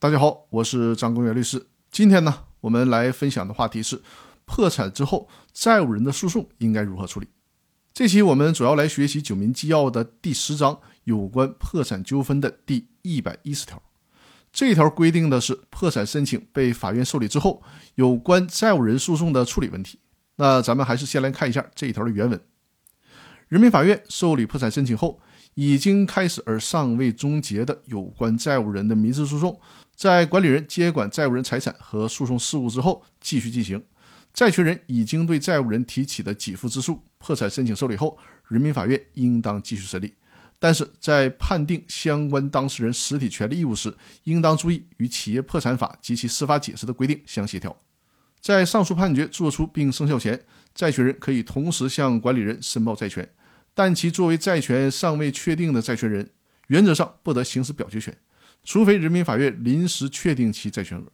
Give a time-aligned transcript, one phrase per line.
[0.00, 1.66] 大家好，我是张公元律师。
[1.90, 4.00] 今天呢，我们来分享的话题是
[4.44, 7.26] 破产之后债务人的诉讼应该如何处理。
[7.92, 13.82] 这期我们主要来学习《九民纪要》的第十章有关破产纠纷的第一百一十条。
[14.52, 17.60] 这条规定的是破产申请被法院受理之后，
[17.96, 19.98] 有关债务人诉讼的处理问题。
[20.36, 22.40] 那咱们还是先来看一下这一条的原文：
[23.48, 25.20] 人民法院受理破产申请后。
[25.54, 29.60] 已经开始而尚未终结的有关债务人的民事诉讼，
[29.98, 33.82] 在管理人接管债务人财产和诉讼事务之后继续进行。
[34.32, 38.16] 债权人已经对债务人提起的给付之诉，破产申请受理后，
[38.46, 40.14] 人民法院应当继续审理。
[40.60, 47.76] 但是在判定相关当事人实体权利义务时，应当注意与企业破产法及其司法解释的规定相协调。
[48.40, 50.44] 在上述判决作出并生效前，
[50.76, 53.28] 债权人可以同时向管理人申报债权。
[53.74, 56.30] 但其作为债权尚未确定的债权人，
[56.68, 58.16] 原则上不得行使表决权，
[58.68, 61.04] 除非人民法院临时确定其债权额。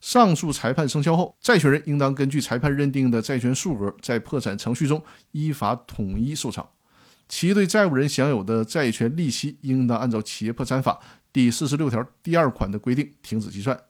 [0.00, 5.00] 上述裁判生效后，债权人应当根据裁判认定的债权数额，在破产程序中
[5.30, 6.68] 依法统一受偿。
[7.28, 10.98] 其对债务人享有的债权利息，应当按照企业破产法
[11.32, 13.80] 第四十六条第二款的规定停止计算。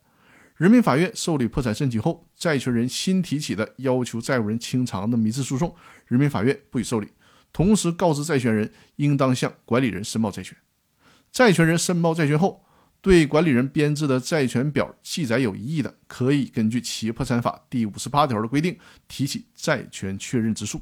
[0.58, 5.74] 人民法院受理破产申请后，债权人新提起的要求债务人清偿的民事诉讼，
[6.06, 7.08] 人民法院不予受理。
[7.50, 10.54] 同时告知债权人，应当向管理人申报债权。
[11.32, 12.63] 债权人申报债权后，
[13.04, 20.80] 对管理人编制的债权表记载有异议的，可以根据企业破产法第五十八条的规定提起债权确认之诉。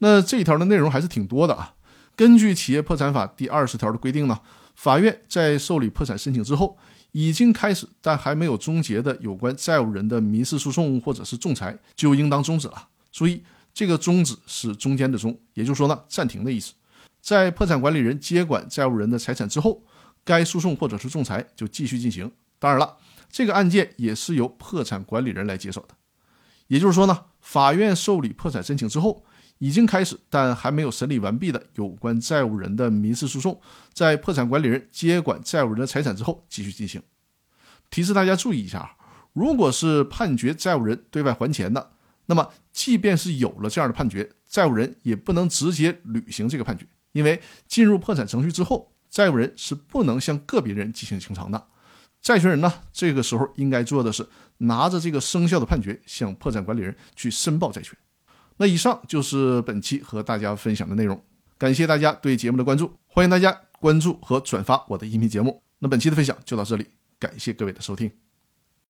[0.00, 1.74] 那这一条的内容还是挺多的啊。
[2.14, 4.38] 根据企业破产法第二十条的规定呢，
[4.74, 6.76] 法院在受理破产申请之后，
[7.12, 12.88] 已经开始但还没有终结的有关债务人的民事诉讼或者是仲裁，就应当终止了。
[13.10, 13.42] 注意。
[13.72, 16.74] 这个终止是中间的终，也就是说呢，暂停的意思。
[17.20, 19.82] 在破产管理人接管债务人的财产之后，
[20.24, 22.30] 该诉讼或者是仲裁就继续进行。
[22.58, 22.96] 当然了，
[23.30, 25.94] 这个案件也是由破产管理人来接手的。
[26.68, 29.24] 也就是说呢，法院受理破产申请之后，
[29.58, 33.60] 已经开始但还没有审理完毕的有关债务人的民事诉讼，
[33.92, 37.02] 在破产管理人接管债务人的财产之后继续进行。
[37.90, 38.96] 提示大家注意一下啊，
[39.32, 41.92] 如果是判决债务人对外还钱的。
[42.26, 51.66] 那么，即便是有了这样的判决，债务人也不能直接履行这个判决，因为进入破产程序之后，债务人是不能向个别人进行清偿的。
[52.20, 54.26] 债权人呢，这个时候应该做的是
[54.58, 57.96] 拿着这个生效的判决，向破产管理人去申报债权。
[58.56, 61.22] 那以上就是本期和大家分享的内容，
[61.56, 65.62] 感谢大家对节目的关注，欢迎大家关注和转发我的音频节目。
[65.78, 66.86] 那本期的分享就到这里，
[67.18, 68.23] 感谢各位的收听。